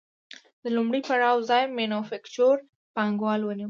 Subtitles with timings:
[0.63, 2.57] د لومړي پړاو ځای مینوفکچور
[2.95, 3.59] پانګوالي ونیو